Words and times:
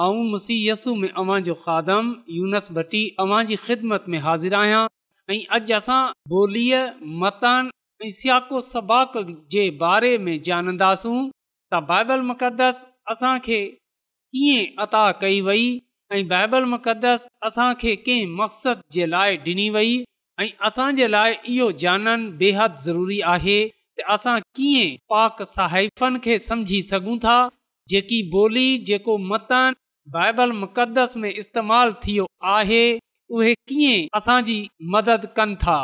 आऊं 0.00 0.24
मुसीयसु 0.30 0.94
में 0.96 1.08
अवां 1.08 1.40
जो 1.44 1.54
यूनस 2.34 2.68
भट्टी 2.76 3.02
अवां 3.20 3.40
जी 3.46 3.56
ख़िदमत 3.66 4.04
में 4.12 4.18
हाज़िर 4.26 4.54
आहियां 4.60 4.86
ऐं 5.30 5.38
अॼु 5.56 5.74
असां 5.78 5.98
ॿोलीअ 6.36 6.78
मतनि 7.24 8.06
ऐं 8.06 8.10
सियाको 8.18 8.60
सबाक 8.72 9.12
जे 9.54 9.68
बारे 9.82 10.16
में 10.28 10.32
जानंदासूं 10.48 11.18
त 11.74 11.80
बाइबल 11.90 12.20
मुक़दस 12.30 12.80
असांखे 13.10 13.60
कीअं 14.36 14.62
अता 14.86 15.10
कई 15.20 15.40
वई 15.50 15.66
ऐं 16.14 16.26
बाइबल 16.32 16.64
मुक़दस 16.72 17.28
असां 17.50 17.72
खे 17.82 17.94
कंहिं 18.06 18.26
मक़सद 18.40 18.82
जे 18.96 19.06
लाइ 19.14 19.36
ॾिनी 19.46 19.68
वई 19.76 19.96
ऐं 20.40 20.48
असांजे 20.70 21.06
लाइ 21.16 21.36
इहो 21.54 21.70
ॼाणनि 21.84 22.30
बेहद 22.42 22.76
ज़रूरी 22.86 23.20
आहे 23.34 23.58
त 23.98 24.08
असां 24.16 24.38
कीअं 24.56 24.96
पाक 25.14 25.42
साहिफ़न 25.56 26.18
खे 26.24 26.38
समझी 26.48 26.82
सघूं 26.90 27.18
था 27.26 27.38
जेकी 27.90 28.20
ॿोली 28.38 28.68
जेको 28.90 29.16
मतन 29.30 29.72
बाइबल 30.10 30.52
मुक़दस 30.60 31.14
में 31.16 31.28
इस्तेमालु 31.30 31.92
थियो 32.04 32.26
आहे 32.54 32.82
उहे 33.30 33.54
कीअं 33.68 34.06
असांजी 34.18 34.58
मदद 34.94 35.26
कनि 35.36 35.54
था 35.62 35.76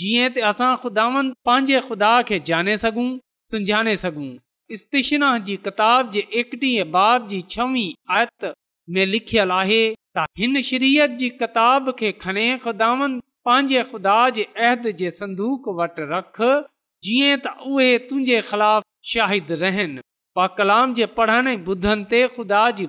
जीअं 0.00 0.28
त 0.36 0.44
असां 0.50 0.68
खुदावन 0.84 1.28
पंहिंजे 1.48 1.80
ख़ुदा 1.88 2.12
खे 2.30 2.38
जाने 2.48 2.76
सघूं 2.84 3.08
सुञाणे 3.52 3.96
सघूं 4.04 4.28
इस्तिशना 4.76 5.28
जी 5.48 5.56
किताब 5.68 6.10
जे 6.16 6.22
एकटीह 6.42 6.84
बाब 6.96 7.28
जी 7.28 7.42
छवीं 7.56 7.84
आयत 8.20 8.50
में 8.96 9.04
लिखियल 9.12 9.52
आहे 9.60 9.80
त 10.16 10.26
हिन 10.40 10.60
शरीयत 10.72 11.16
जी 11.22 11.30
किताब 11.44 11.92
खे 12.02 12.12
खणे 12.24 12.48
ख़ुदावन 12.66 13.20
पंहिंजे 13.50 13.82
ख़ुदा 13.92 14.18
जे 14.38 14.48
अहद 14.64 14.90
जे 15.02 15.10
संदूक 15.20 15.68
वटि 15.82 16.10
रख 16.18 16.42
जीअं 17.08 17.40
त 17.46 17.56
उहे 17.74 17.92
तुंहिंजे 18.10 18.40
ख़िलाफ़ 18.52 18.90
शाहिद 19.16 19.52
रहनि 19.64 20.07
कलाम 20.58 20.92
जे 20.94 21.06
पढ़ण 21.18 21.52
ॿुधनि 21.68 22.04
ते 22.10 22.26
ख़ुदा 22.34 22.70
जी 22.78 22.86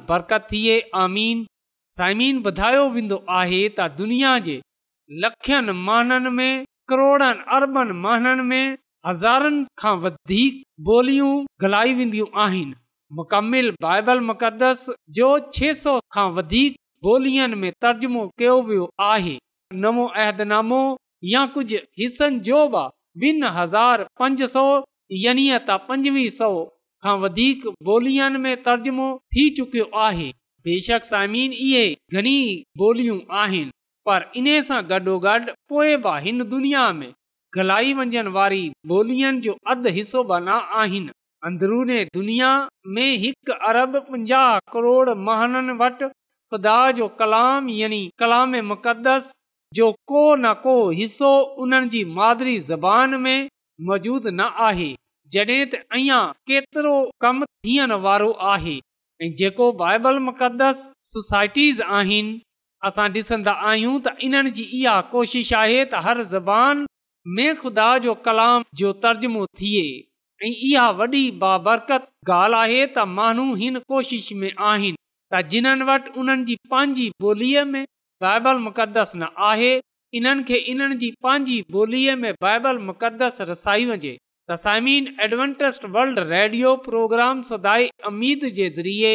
बरायो 1.97 2.81
वेंदो 2.95 3.23
आहे 3.37 3.61
त 3.79 3.87
दुनिया 3.97 4.33
अरबनि 7.57 8.43
में 8.49 8.77
हज़ार 9.05 9.49
बोलियूं 10.89 11.31
गलाई 11.61 11.93
वेंदियूं 12.01 12.27
आहिनि 12.43 12.73
मुकमिल 13.21 13.71
बाइबल 13.87 14.19
मु 14.29 14.33
छह 14.43 15.71
सौ 15.83 15.97
खां 16.17 16.29
वधीक 16.37 16.75
ॿोलियुनि 17.09 17.55
में 17.63 17.71
तर्जुमो 17.85 18.27
कयो 18.39 18.61
वियो 18.69 18.89
आहे 19.09 19.37
नवो 19.83 20.05
अहदनामो 20.15 20.81
या 21.33 21.45
कुझु 21.57 21.77
हिसनि 21.99 22.39
जो 22.49 22.63
बिन 23.25 23.43
हज़ार 23.59 24.03
पंज 24.21 24.43
सौ 24.55 24.65
यानी 25.25 25.47
त 25.69 25.79
पंजवीह 25.87 26.29
सौ 26.41 26.49
खां 27.03 27.15
वधीक 27.19 27.61
ॿोलियुनि 27.89 28.37
में 28.45 28.55
तर्जुमो 28.63 29.07
थी 29.33 29.43
चुकियो 29.57 29.85
आहे 30.07 30.27
बेशक 30.67 31.03
समीन 31.09 31.53
इहे 31.65 31.83
घणी 32.17 32.37
ॿोलियूं 32.87 33.19
आहिनि 33.43 33.71
पर 34.09 34.25
इन 34.39 34.47
सां 34.69 34.79
गॾोगॾु 34.89 35.53
पोइ 35.73 35.95
बि 36.07 36.17
हिन 36.27 36.43
दुनिया 36.55 36.81
में 36.99 37.09
घलाई 37.57 37.93
वञण 38.01 38.27
वारी 38.39 38.63
ॿोलियुनि 38.97 39.41
जो 39.47 39.55
अधु 39.75 39.93
हिसो 39.99 40.23
बि 40.31 40.39
न 40.47 40.57
आहिनि 40.83 41.15
अंदरुनी 41.49 42.03
दुनिया 42.19 42.49
में 42.95 43.11
हिकु 43.23 43.57
अरब 43.69 43.95
पंजाह 44.11 44.47
करोड़ 44.73 45.15
महाननि 45.29 45.77
वटि 45.83 46.09
ख़ुदा 46.53 46.77
जो 46.97 47.07
कलाम 47.21 47.69
यानी 47.79 48.01
कलाम 48.23 48.55
मक़दस 48.73 49.31
जो 49.77 49.91
को 50.11 50.23
न 50.45 50.53
को 50.67 50.75
हिसो 51.01 51.31
उन्हनि 51.65 51.89
जी 51.95 52.03
मादिरी 52.19 52.59
ज़बान 52.73 53.19
में 53.27 53.37
मौजूदु 53.89 54.29
न 54.39 54.49
आहे 54.69 54.89
जॾहिं 55.33 55.63
त 55.71 55.79
अञा 55.95 56.19
केतिरो 56.51 56.93
कमु 57.23 57.45
थियण 57.65 57.91
वारो 58.05 58.29
आहे 58.51 58.77
ऐं 59.23 59.27
जेको 59.41 59.65
बाइबल 59.81 60.19
मुक़दस 60.27 60.79
सोसाइटीज़ 61.13 61.81
आहिनि 61.97 62.31
असां 62.89 63.07
ॾिसंदा 63.17 63.51
आहियूं 63.71 63.99
त 64.05 64.13
इन्हनि 64.27 64.53
जी 64.59 64.63
इहा 64.77 64.93
कोशिशि 65.13 65.55
आहे 65.61 65.77
त 65.83 65.99
हर 66.05 66.21
ज़बान 66.33 66.83
में 67.39 67.49
ख़ुदा 67.61 67.87
जो 68.05 68.15
कलाम 68.27 68.65
जो 68.81 68.91
तर्जुमो 69.05 69.43
थिए 69.61 69.83
ऐं 70.47 70.51
इहा 70.69 70.85
वॾी 71.01 71.21
बाबरकत 71.43 72.07
ॻाल्हि 72.35 72.57
आहे 72.61 72.79
त 72.95 73.03
माण्हू 73.17 73.45
हिन 73.63 73.79
कोशिश 73.93 74.31
में 74.43 74.49
आहिनि 74.69 74.97
त 75.33 75.43
जिन्हनि 75.55 75.87
वटि 75.91 76.15
उन्हनि 76.23 76.47
जी 76.51 76.55
पंहिंजी 76.75 77.09
ॿोलीअ 77.33 77.63
में 77.75 77.83
बाइबल 78.27 78.63
मुक़दस 78.69 79.13
न 79.21 79.29
आहे 79.51 79.71
इन्हनि 80.21 80.47
खे 80.51 80.63
इन्हनि 80.75 80.97
जी 81.05 81.11
पंहिंजी 81.27 81.59
ॿोलीअ 81.83 82.15
में 82.23 82.31
बाइबल 82.47 82.81
मुक़दस 82.91 83.39
रसाई 83.51 83.91
तसाइमीन 84.49 85.07
एडवेंटस्ट 85.23 85.83
वल्ड 85.95 86.19
रेडियो 86.27 86.69
प्रोग्राम 86.83 87.41
सदाई 87.47 87.83
अमीद 88.09 88.45
जे 88.59 88.69
ज़रिए 88.77 89.11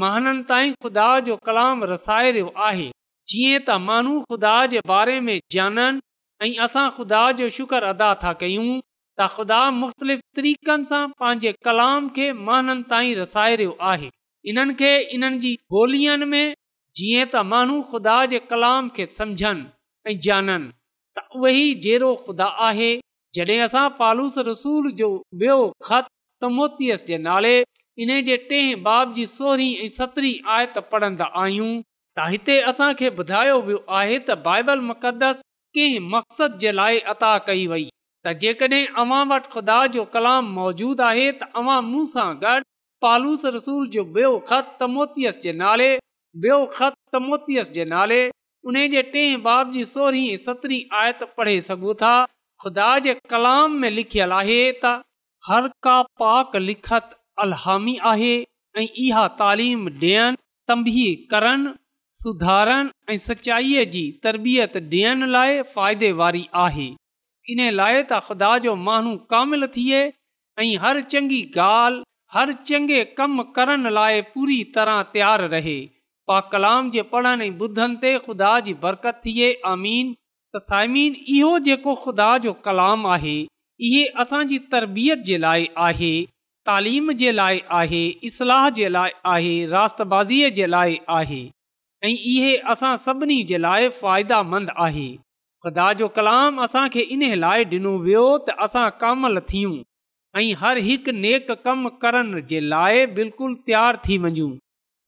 महननि 0.00 0.42
ताईं 0.50 0.72
ख़ुदा 0.84 1.06
जो 1.28 1.36
कलाम 1.48 1.84
रसाए 1.90 2.32
रहियो 2.36 2.50
आहे 2.66 2.88
जीअं 3.32 3.60
त 3.60 3.76
माण्हू 3.84 4.16
ख़ुदा 4.32 4.56
जे 4.74 4.82
बारे 4.90 5.14
में 5.28 5.38
ॼाणनि 5.56 6.02
ऐं 6.48 6.64
असां 6.66 6.84
ख़ुदा 6.98 7.22
जो 7.38 7.48
शुक्र 7.58 7.80
अदा 7.94 8.10
था 8.24 8.32
कयूं 8.42 8.66
त 8.66 9.28
ख़ुदा 9.36 9.62
मुख़्तलिफ़ 9.78 10.22
तरीक़नि 10.40 10.88
सां 10.92 11.00
पंहिंजे 11.22 11.54
कलाम 11.70 12.12
खे 12.18 12.28
महननि 12.50 12.86
ताईं 12.92 13.14
रसाए 13.22 13.56
रहियो 13.62 13.74
आहे 13.92 14.10
इन्हनि 14.54 14.76
खे 14.82 14.92
इन्हनि 15.18 15.40
जी 15.46 15.54
ॿोलीअनि 15.84 16.30
में 16.34 16.54
जीअं 16.98 17.24
त 17.24 17.44
माण्हू 17.54 17.80
ख़ुदा 17.94 18.18
जे 18.34 18.42
कलाम 18.52 18.92
खे 19.00 19.08
समुझनि 19.18 19.66
ऐं 20.10 20.16
ॼाणनि 20.30 20.70
त 21.18 21.26
उहो 21.42 22.14
ख़ुदा 22.28 22.52
आहे 22.70 22.92
जॾहिं 23.36 23.56
असां 23.62 23.84
पालूस 24.00 24.34
रसूल 24.48 24.84
जो 25.00 25.06
नाले 27.26 27.52
जे 28.28 28.36
टे 28.50 28.60
बाब 28.84 29.14
जी 29.16 29.24
सोरहीं 29.32 29.72
ऐं 29.84 29.88
सतरी 29.96 30.30
आयत 30.56 30.76
प 30.92 31.00
आहियूं 31.02 31.72
त 32.16 32.18
हिते 32.32 32.56
असांखे 32.70 33.08
ॿुधायो 33.22 33.56
जेकॾहिं 38.42 38.84
कलाम 40.12 40.42
मौजूदु 40.60 41.06
आहे 41.08 41.26
तव्हां 41.44 41.78
मूं 41.90 42.04
सां 42.14 42.28
गॾु 42.44 42.60
पालूस 43.06 43.46
रसूल 43.58 43.82
जो 43.96 44.04
नालेस 45.64 47.66
जे 47.78 47.86
नाले 47.94 48.20
जे 48.96 49.02
टें 49.16 49.42
बाब 49.48 49.72
जी 49.74 49.82
सोरहीं 49.96 50.30
ऐं 50.34 50.38
सतरी 50.46 50.78
आयत 51.02 51.26
था 52.04 52.14
ख़ुदा 52.64 52.90
जे 53.04 53.12
कलाम 53.30 53.72
में 53.80 53.88
लिखियलु 53.94 54.34
आहे 54.34 54.62
त 54.84 54.90
हर 55.48 55.66
का 55.86 55.96
पाक 56.20 56.54
लिखत 56.66 57.10
अलहामी 57.44 57.96
आहे 58.10 58.34
ऐं 58.42 58.84
इहा 59.06 59.24
तालीम 59.40 59.80
ॾियनि 59.90 60.40
तम्बी 60.70 61.04
करनि 61.32 61.74
सुधारनि 62.20 63.14
ऐं 63.14 63.16
सचाईअ 63.26 63.84
जी 63.96 64.04
तरबियत 64.26 64.76
ॾियण 64.80 65.26
लाइ 65.34 65.60
फ़ाइदे 65.74 66.10
वारी 66.22 66.44
आहे 66.62 66.88
इन 67.56 67.60
लाइ 67.80 68.00
त 68.02 68.22
ख़ुदा 68.30 68.50
जो 68.66 68.74
माण्हू 68.86 69.14
कामिल 69.34 69.66
थिए 69.76 70.00
ऐं 70.64 70.70
हर 70.86 71.00
चङी 71.16 71.42
ॻाल्हि 71.68 72.02
हर 72.38 72.54
चङे 72.72 73.04
कम 73.22 73.46
करण 73.60 73.90
लाइ 73.98 74.24
पूरी 74.32 74.58
तरह 74.78 75.02
तयारु 75.16 75.52
रहे 75.58 75.76
पा 76.30 76.40
कलाम 76.56 76.90
जे 76.96 77.06
पढ़नि 77.14 77.50
ऐं 77.54 77.54
ॿुधनि 77.68 78.00
ते 78.06 78.18
ख़ुदा 78.28 78.58
जी 78.70 78.78
बरकत 78.88 79.24
थिए 79.28 79.52
आमीन 79.76 80.16
त 80.54 80.60
साइमीन 80.70 81.14
इहो 81.36 81.48
जेको 81.68 81.94
ख़ुदा 82.02 82.26
जो 82.42 82.52
कलाम 82.66 83.06
आहे 83.14 83.32
इहे 83.86 84.02
असांजी 84.24 84.58
तरबियत 84.74 85.22
जे 85.28 85.38
लाइ 85.44 85.64
आहे 85.86 86.10
तालीम 86.70 87.12
जे 87.22 87.32
लाइ 87.38 87.58
आहे 87.78 88.02
इस्लाह 88.28 88.68
जे 88.76 88.88
लाइ 88.96 89.10
आहे 89.32 89.54
राषबाज़ीअ 89.72 90.50
जे 90.58 90.66
लाइ 90.74 90.94
आहे 91.16 91.40
ऐं 92.04 92.12
इहे 92.34 92.52
असां 92.74 92.92
सभिनी 93.06 93.38
जे 93.50 93.58
लाइ 93.64 93.88
फ़ाइदामंद 94.02 94.70
आहे 94.86 95.08
ख़ुदा 95.66 95.88
जो 96.02 96.08
कलाम 96.20 96.62
असांखे 96.68 97.06
इन 97.16 97.24
लाइ 97.46 97.64
ॾिनो 97.76 97.96
वियो 98.08 98.24
त 98.48 98.56
असां 98.68 98.86
कामल 99.02 99.40
थियूं 99.52 99.74
ऐं 100.42 100.46
हर 100.62 100.84
हिकु 100.90 101.18
नेक 101.26 101.50
कमु 101.66 101.96
करण 102.06 102.32
जे 102.54 102.60
लाइ 102.76 103.06
बिल्कुलु 103.18 103.60
तयारु 103.70 104.04
थी 104.06 104.18
मञूं 104.28 104.50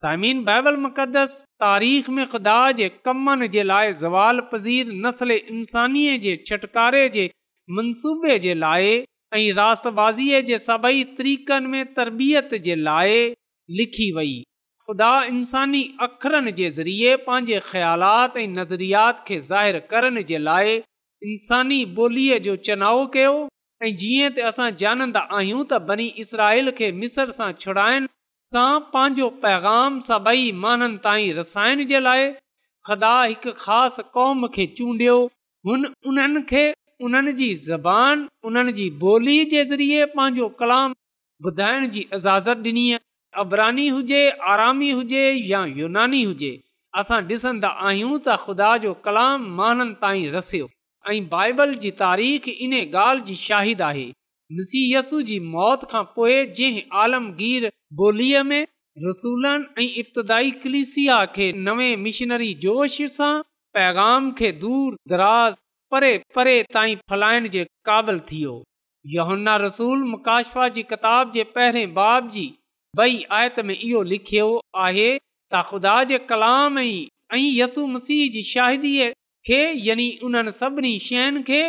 साइमिन 0.00 0.42
बाइबल 0.44 0.76
मुक़दस 0.76 1.34
तारीख़ 1.62 2.08
में 2.16 2.24
ख़ुदा 2.30 2.56
जे 2.78 2.88
कमनि 3.04 3.46
जे 3.52 3.62
लाइ 3.62 3.92
ज़वाल 4.00 4.40
पज़ीर 4.52 4.86
नसल 5.04 5.30
इंसानीअ 5.36 6.16
जे 6.24 6.34
छुटकारे 6.48 7.00
जे 7.14 7.22
मनसूबे 7.78 8.34
जे 8.46 8.54
लाइ 8.64 8.90
ऐं 9.36 9.54
राष्ट्रबाज़ीअ 9.60 10.40
जे 10.50 10.58
सभई 10.64 11.00
तरीक़नि 11.20 11.68
में 11.76 11.94
तरबियत 12.00 12.50
जे 12.66 12.74
लाइ 12.88 13.16
लिखी 13.78 14.10
वई 14.18 14.34
ख़ुदा 14.86 15.10
इंसानी 15.30 15.82
अखरनि 16.08 16.52
जे 16.60 16.68
ज़रिए 16.80 17.14
पंहिंजे 17.30 17.60
ख़्यालात 17.70 18.36
ऐं 18.42 18.46
नज़रियात 18.58 19.24
खे 19.30 19.40
ज़ाहिरु 19.52 19.80
करण 19.94 20.22
जे 20.32 20.38
लाइ 20.50 20.76
इंसानी 21.32 21.80
ॿोलीअ 22.00 22.38
जो 22.48 22.56
चुनाव 22.70 23.06
कयो 23.16 23.32
ऐं 23.84 23.94
जीअं 24.04 24.30
त 24.36 24.44
असां 24.52 24.68
ॼाणंदा 24.84 25.24
आहियूं 25.40 25.64
त 25.72 25.80
बनी 25.92 26.10
इसराइल 26.26 26.70
खे 26.82 26.92
मिसर 27.00 27.34
सां 27.40 27.50
छुड़ाइनि 27.64 28.12
सां 28.50 28.72
पंहिंजो 28.90 29.28
पैगाम 29.44 29.94
सभई 30.08 30.42
माननि 30.64 30.98
ताईं 31.04 31.30
रसाइण 31.36 31.84
जे 31.92 32.00
लाइ 32.06 32.26
ख़ुदा 32.88 33.14
हिकु 33.22 33.52
ख़ासि 33.62 34.02
क़ौम 34.16 34.46
खे 34.56 34.66
चूंडियो 34.80 35.14
हुन 35.70 35.86
उन्हनि 36.10 36.42
खे 36.52 36.62
उन्हनि 37.08 37.32
जी 37.40 37.48
ज़बान 37.64 38.22
उन्हनि 38.50 38.72
जी 38.76 38.86
ॿोलीअ 39.02 39.48
जे 39.54 39.64
ज़रिए 39.70 40.04
पंहिंजो 40.12 40.48
कलाम 40.60 40.94
ॿुधाइण 41.50 41.88
जी 41.96 42.02
इजाज़त 42.18 42.62
ॾिनी 42.72 42.84
आहे 42.98 43.02
अबरानी 43.44 43.88
हुजे 43.96 44.20
आरामी 44.52 44.90
हुजे 45.00 45.24
या 45.54 45.64
यूनानी 45.80 46.22
हुजे 46.30 46.52
असां 47.02 47.18
ॾिसंदा 47.32 47.72
आहियूं 47.90 48.12
त 48.12 48.36
ख़ुदा 48.44 48.70
जो 48.86 48.94
कलाम 49.08 49.50
महाननि 49.62 49.98
ताईं 50.06 50.28
रसियो 50.38 50.70
ऐं 51.08 51.18
बाइबल 51.34 51.74
जी 51.86 51.92
तारीख़ 52.04 52.48
इन 52.54 52.78
ॻाल्हि 52.84 53.26
जी 53.32 53.40
शाहिद 53.50 53.84
आहे 53.90 54.06
मिसी 54.54 54.80
यसु 54.94 55.20
जी 55.28 55.38
मौत 55.52 55.84
खां 55.92 56.02
पोइ 56.16 56.34
जंहिं 56.58 57.62
ॿोलीअ 58.02 58.42
में 58.50 58.66
इब्तदाई 59.04 60.50
कलिसिया 60.62 61.16
नवे 61.68 61.88
मिशनरी 62.04 62.52
जोश 62.66 62.98
सां 63.18 63.32
पैगाम 63.78 64.30
खे 64.40 64.50
दूर 64.64 64.96
दराज़ 65.12 65.56
परे 65.94 66.12
परे 66.36 66.54
परेण 67.10 67.48
जे 67.56 67.64
क़ाबिल 67.88 68.20
थियो 68.30 68.54
यहन्ना 69.16 69.56
रसूल 69.64 69.98
मुकाशफा 70.12 70.68
जी 70.78 70.82
किताब 70.92 71.32
जे 71.32 71.44
पहिरें 71.58 71.94
बाब 71.98 72.30
जी 72.36 72.46
बई 73.00 73.22
आयत 73.40 73.60
में 73.68 73.76
इहो 73.78 74.02
लिखियो 74.12 74.48
आहे 74.86 75.10
त 75.54 75.62
ख़ुदा 75.72 75.98
जे 76.12 76.20
यसु 77.42 77.86
मसीह 77.98 78.28
जी 78.32 78.42
शाहिदीअ 78.54 79.10
खे 79.48 79.60
यानी 79.88 80.06
उन्हनि 80.28 80.50
सभिनी 80.62 80.98
शयुनि 81.08 81.42
खे 81.50 81.62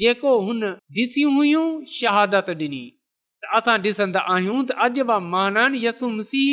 जेको 0.00 0.30
हुन 0.46 0.62
ॾिसियूं 1.00 1.32
हुयूं 1.34 1.64
शहादत 1.96 2.48
ॾिनी 2.60 2.78
असां 3.58 3.74
ॾिसंदा 3.88 4.22
आहियूं 4.36 4.62
त 4.70 4.78
अॼु 4.86 5.04
बि 5.10 5.18
महाननि 5.32 5.82
यसु 5.84 6.08
मसीह 6.14 6.52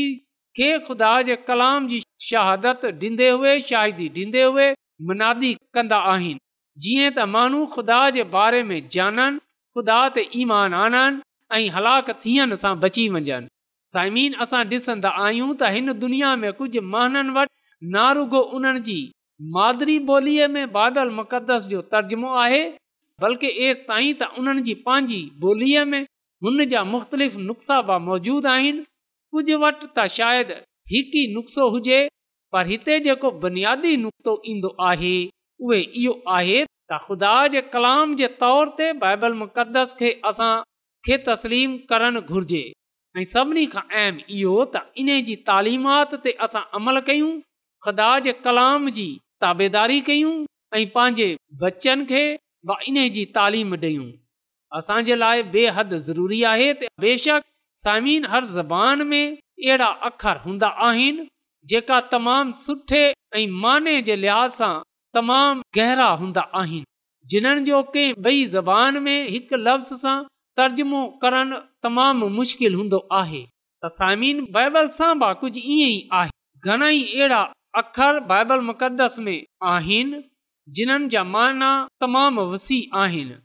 खे 0.59 0.67
ख़ुदा 0.89 1.11
जे 1.29 1.35
कलाम 1.49 1.87
जी 1.93 2.01
शदत 2.25 2.83
ॾींदे 3.07 3.29
शाहिदी 3.69 4.09
ॾींदे 4.23 4.43
हुए 4.47 4.67
मुनादी 5.11 5.51
कंदा 5.77 5.99
आहिनि 6.11 6.41
जीअं 6.85 7.09
त 7.15 7.25
माण्हू 7.37 7.63
ख़ुदा 7.77 8.01
जे 8.17 8.23
बारे 8.35 8.61
में 8.71 8.75
ॼाणनि 8.97 9.39
ख़ुदा 9.77 9.97
ते 10.17 10.27
ईमान 10.43 10.73
आननि 10.81 11.21
ऐं 11.57 11.63
हलाक 11.77 12.11
थियण 12.25 12.55
सां 12.65 12.73
बची 12.85 13.07
वञनि 13.15 13.49
साइमीन 13.95 14.35
असां 14.45 14.61
ॾिसंदा 14.75 15.13
आहियूं 15.23 15.49
त 15.55 15.71
हिन 15.77 15.93
दुनिया 16.05 16.35
में 16.43 16.49
कुझु 16.61 16.85
महननि 16.93 17.33
वटि 17.39 17.89
नारुगो 17.97 18.43
उन्हनि 18.59 18.85
जी 18.91 18.99
मादिरी 19.57 19.97
ॿोलीअ 20.13 20.47
में 20.57 20.63
बादल 20.79 21.11
मुक़दस 21.21 21.67
जो 21.73 21.81
तर्जुमो 21.95 22.35
आहे 22.43 22.63
बल्कि 23.21 23.47
एसि 23.67 23.83
ताईं 23.89 24.13
त 24.21 24.27
उन्हनि 24.39 24.61
जी 24.67 24.73
पंहिंजी 24.87 25.21
ॿोलीअ 25.45 25.83
में 25.91 26.01
हुन 26.45 26.63
जा 26.73 26.83
मुख़्तलिफ़ 26.93 27.35
नुस्ख़ा 27.47 27.77
बि 27.89 27.97
मौजूदु 28.05 28.49
आहिनि 28.51 28.81
कुझु 29.35 29.57
वटि 29.63 29.87
त 29.97 30.05
शायदि 30.17 30.55
हिकु 30.93 31.19
ई 31.21 31.25
नुस्ख़ो 31.35 31.67
हुजे 31.75 31.99
पर 32.55 32.67
हिते 32.71 32.99
जेको 33.07 33.31
नुक़्तो 34.03 34.33
ईंदो 34.53 34.73
आहे 34.89 35.13
उहे 35.63 35.79
इहो 36.01 36.13
आहे 36.37 36.57
त 36.65 36.99
ख़ुदा 37.05 37.33
जे 37.55 37.61
कलाम 37.75 38.15
जे 38.21 38.27
तौर 38.43 38.73
ते 38.81 38.89
बाइबल 39.05 39.37
मुक़दस 39.43 39.93
खे 39.99 40.11
असां 40.33 40.51
खे 41.07 41.17
तस्लीम 41.31 41.77
करणु 41.91 42.21
घुर्जे 42.35 42.63
ऐं 43.19 43.23
सभिनी 43.37 43.65
खां 43.75 43.83
अहम 44.03 44.19
इहो 44.39 44.55
त 44.75 44.85
इन 45.03 45.13
जी 45.29 45.35
तालीमात 45.51 46.17
ते 46.27 46.31
असां 46.47 46.63
अमल 46.79 46.99
कयूं 47.11 47.31
ख़ुदा 47.87 48.09
जे 48.27 48.35
कलाम 48.47 48.89
जी 49.01 49.07
ताबेदारी 49.45 49.99
कयूं 50.09 50.33
ऐं 50.81 50.85
पंहिंजे 50.97 51.27
बचनि 51.63 52.05
खे 52.13 52.23
इन 52.87 52.97
जी 53.13 53.23
तालीम 53.35 53.73
ॾेयूं 53.75 54.09
असांजे 54.77 55.15
लाइ 55.19 55.41
बेहद 55.53 55.93
ज़रूरी 56.07 56.41
आहे 56.51 56.71
बेशक 57.03 57.41
सामिन 57.83 58.25
हर 58.33 58.45
ज़बान 58.57 59.01
में 59.07 59.35
अहिड़ा 59.37 59.85
अखर 60.09 60.37
हूंदा 60.45 60.67
आहिनि 60.87 61.25
जेका 61.71 61.99
तमामु 62.13 62.53
सुठे 62.65 63.01
ऐं 63.39 63.47
माने 63.63 64.01
जे 64.09 64.15
लिहाज़ 64.21 64.51
सां 64.61 64.73
तमामु 65.17 65.61
गहरा 65.77 66.09
हूंदा 66.21 66.41
आहिनि 66.61 66.85
जिन्हनि 67.31 67.63
जो 67.69 67.81
के 67.95 68.05
ॿई 68.21 68.45
ज़बान 68.55 69.01
में 69.07 69.17
हिकु 69.33 69.55
लफ़्ज़ 69.65 69.93
सां 70.05 70.17
तर्जुमो 70.59 71.01
करण 71.21 71.53
तमामु 71.83 72.27
मुश्किल 72.39 72.75
हूंदो 72.79 72.99
आहे 73.21 73.43
त 73.83 73.91
सामीन 73.99 74.45
बाइबल 74.57 74.87
सां 74.99 75.13
बि 75.23 75.33
कुझु 75.41 75.59
ईअं 75.63 75.93
ई 75.99 76.01
आहे 76.21 76.37
घणाई 76.71 77.03
अहिड़ा 77.13 77.43
अख़र 77.83 78.19
बाइबल 78.33 78.65
मुक़दस 78.71 79.19
में 79.25 79.37
आहिनि 79.75 80.21
जिन्हनि 80.75 81.07
जा 81.09 81.23
माना 81.33 81.69
तमामु 82.01 82.41
वसी 82.51 82.75
आहिनि 83.03 83.35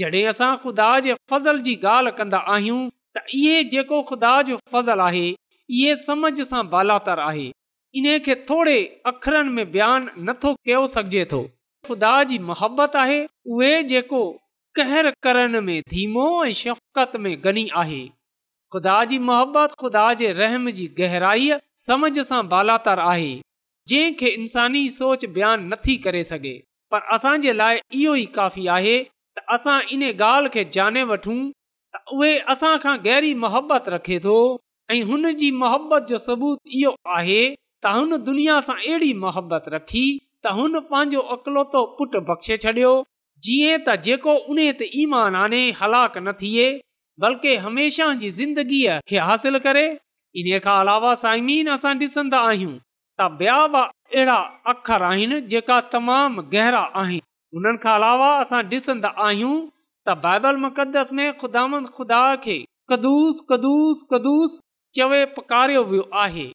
जॾहिं 0.00 0.24
असां 0.28 0.50
ख़ुदा 0.62 0.86
जे 1.06 1.14
फज़ल 1.30 1.60
जी 1.66 1.74
ॻाल्हि 1.92 2.12
कंदा 2.20 2.38
आहियूं 2.54 2.78
त 3.16 3.22
इहे 3.38 3.64
जेको 3.74 4.00
ख़ुदा 4.10 4.30
जो 4.50 4.56
फज़ल 4.72 5.00
आहे 5.08 5.26
इहे 5.30 5.96
समझ 6.04 6.32
सां 6.52 6.62
बालातर 6.74 7.18
आहे 7.26 7.44
इन 8.00 8.08
खे 8.28 8.34
थोरे 8.50 8.78
अखरनि 9.12 9.50
में 9.58 9.70
बयानु 9.72 10.24
नथो 10.30 10.54
कयो 10.70 10.86
सघिजे 10.94 11.24
थो 11.32 11.42
ख़ुदा 11.88 12.14
जी 12.32 12.38
मोहबत 12.50 12.96
आहे 13.04 13.20
उहे 13.56 13.72
जेको 13.92 14.22
कहर 14.78 15.10
करण 15.28 15.60
में 15.68 15.76
धीमो 15.94 16.26
ऐं 16.44 16.52
शफ़क़त 16.64 17.16
में 17.24 17.32
गनी 17.44 17.68
आहे 17.84 18.02
ख़ुदा 18.72 18.96
जी 19.12 19.18
मोहबत 19.28 19.74
ख़ुदा 19.80 20.12
जे 20.24 20.32
रहम 20.42 20.70
जी 20.80 20.86
गहराईअ 21.02 21.58
समझ 21.88 22.14
सां 22.32 22.46
बालातर 22.56 22.98
आहे 23.12 23.32
जंहिंखे 23.90 24.26
इंसानी 24.40 24.82
सोच 24.96 25.24
बयानु 25.36 25.68
नथी 25.68 25.94
करे 26.04 26.22
सघे 26.24 26.52
पर 26.92 27.00
असांजे 27.14 27.52
लाइ 27.56 27.78
इहो 28.00 28.14
ई 28.20 28.24
काफ़ी 28.34 28.66
आहे 28.74 28.92
त 29.36 29.40
असां 29.56 29.78
इन 29.96 30.02
ॻाल्हि 30.10 30.50
खे 30.56 30.64
जाने 30.76 31.02
वठूं 31.12 31.40
त 31.94 32.02
उहे 32.16 32.32
असांखां 32.52 32.96
गहरी 33.04 33.32
मोहबत 33.44 33.88
रखे 33.94 34.18
थो 34.26 34.36
ऐं 34.96 35.02
हुन 35.08 35.30
जी 35.40 35.50
मोहबत 35.62 36.06
जो 36.12 36.18
सबूत 36.26 36.58
इहो 36.82 36.92
आहे 37.16 37.40
त 37.84 37.94
हुन 37.96 38.16
दुनिया 38.28 38.60
सां 38.68 38.76
अहिड़ी 38.84 39.12
मोहबत 39.24 39.64
रखी 39.74 40.04
त 40.46 40.54
हुन 40.60 40.78
पंहिंजो 40.92 41.20
अकलोतो 41.38 41.82
पुटु 41.98 42.20
बख़्शे 42.30 42.56
छॾियो 42.66 42.92
जीअं 43.48 43.78
त 43.86 43.96
जेको 44.08 44.36
उन 44.54 44.62
ते 44.82 44.90
ईमान 45.02 45.36
आने 45.42 45.62
हलाक 45.82 46.18
न 46.24 46.32
थिए 46.44 46.68
बल्कि 47.26 47.56
हमेशह 47.66 48.14
जी 48.22 48.30
ज़िंदगीअ 48.38 49.00
खे 49.12 49.18
हासिल 49.30 49.58
करे 49.68 49.84
इन 50.44 50.56
खां 50.68 50.78
अलावा 50.86 51.14
साइमीन 51.26 51.76
असां 51.78 51.96
ॾिसंदा 52.06 52.38
आहियूं 52.52 52.78
अहिड़ा 53.20 54.36
अखर 54.70 55.02
आहिनि 55.02 55.40
जेका 55.52 55.80
तमामु 55.92 56.42
गहरा 56.52 56.80
आहिनि 57.00 57.28
उनखां 57.58 57.94
अलावा 57.94 58.28
असां 58.40 58.60
ॾिसंदा 58.70 59.08
आहियूं 59.08 59.68
कदुस 62.90 63.42
कदुस 63.50 64.00
कदुस 64.12 64.54
चवे 64.96 65.24
पकारियो 65.36 65.82
वियो 65.90 66.08
आहे 66.22 66.46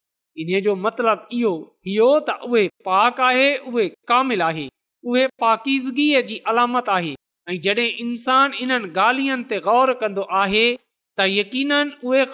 इन 0.42 0.60
जो 0.64 0.76
मतिलब 0.82 1.28
इहो 1.34 1.54
थियो 1.86 2.10
त 2.28 2.30
उहे 2.48 2.64
पाक 2.88 3.20
आहे 3.30 3.46
उहे 3.70 3.86
कामिल 4.12 4.42
आहे 4.50 4.66
उहे 5.14 5.24
पाकीज़गीअ 5.44 6.22
जी 6.32 6.38
अलामत 6.52 6.90
आहे 6.98 7.14
ऐं 7.54 7.58
जॾहिं 7.68 7.88
इंसान 8.06 8.54
इन्हनि 8.66 8.90
गालियनि 9.00 9.44
ते 9.54 9.60
गौर 9.70 9.94
कंदो 10.04 10.28
आहे 10.42 10.68
त 11.18 11.26
यकीन 11.38 12.06
उहे 12.06 12.26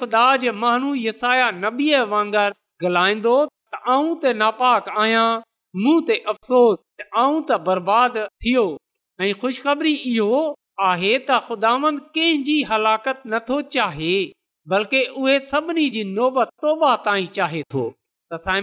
बल्कि 14.70 15.00
उहे 15.18 15.39
सभिनी 15.46 15.89
जी 15.94 16.03
नौबत 16.13 16.50
तौबा 16.62 16.96
ताईं 17.06 17.27
चाहे 17.38 17.62
थो 17.74 17.88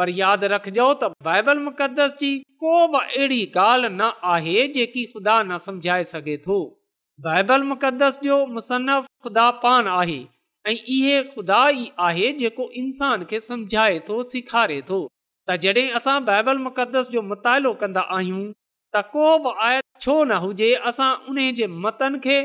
पर 0.00 0.08
यादि 0.18 0.46
रखजो 0.50 0.84
त 1.00 1.10
पाइबल 1.26 1.58
मुक़दस 1.62 2.12
जी 2.20 2.28
को 2.60 2.76
बि 2.92 2.98
अहिड़ी 3.06 3.40
ॻाल्हि 3.58 3.88
न 3.96 4.06
आहे 4.34 4.62
जेकी 4.76 5.02
ख़ुदा 5.14 5.32
न 5.48 5.56
समुझाए 5.64 6.04
सघे 6.10 6.36
थो 6.46 6.54
बाइबल 7.26 7.62
मुक़दस 7.72 8.20
जो 8.26 8.38
मुसनफ़ 8.54 9.06
ख़ुदा 9.26 9.48
पान 9.64 9.88
आहे 9.96 10.16
ऐं 10.70 10.76
इहो 10.96 11.20
ख़ुदा 11.34 11.58
ई 11.80 11.86
आहे 12.06 12.30
जेको 12.44 12.68
इंसान 12.84 13.24
खे 13.32 13.40
समुझाए 13.50 13.98
थो 14.08 14.22
सेखारे 14.32 14.80
थो 14.92 15.00
त 15.06 15.58
जॾहिं 15.66 15.88
असां 16.00 16.16
बाइबल 16.32 16.64
मुक़दस 16.70 17.12
जो 17.16 17.24
मुतालो 17.34 17.74
कंदा 17.84 18.06
आहियूं 18.18 18.42
त 18.96 19.06
को 19.14 19.28
बि 19.48 19.54
आयत 19.70 20.04
छो 20.06 20.16
न 20.24 20.40
हुजे 20.46 20.72
असां 20.92 21.10
उन 21.34 21.44
जे 21.60 21.70
मतनि 21.86 22.24
खे 22.28 22.38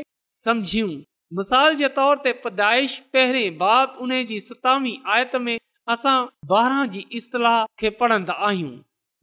समझियूं 0.44 0.92
मिसाल 1.40 1.80
जे 1.84 1.92
तौर 2.00 2.22
ते 2.28 2.36
पैदाइश 2.44 3.00
पहिरें 3.16 3.62
बाप 3.64 4.02
उन 4.08 4.18
जी 4.32 4.44
सतावीह 4.50 5.16
आयत 5.16 5.40
में 5.46 5.56
असां 5.92 6.18
ॿारहं 6.56 6.84
जी 6.92 7.04
इस्तलाह 7.18 7.64
खे 7.80 7.90
पढ़ंदा 7.98 8.32
आहियूं 8.48 8.70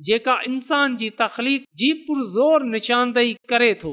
जेका 0.10 0.36
इंसान 0.48 0.96
जी 0.98 1.10
तख़लीक़ 1.22 1.64
जी 1.82 1.92
पुरज़ोर 2.06 2.64
निशानदेही 2.76 3.34
करे 3.52 3.74
थो 3.82 3.92